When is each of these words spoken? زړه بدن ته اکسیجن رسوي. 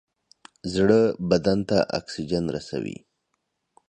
زړه 0.73 0.99
بدن 1.29 1.59
ته 1.69 1.77
اکسیجن 1.99 2.45
رسوي. 2.55 2.97